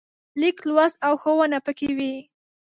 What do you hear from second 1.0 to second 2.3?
او ښوونه پکې وي.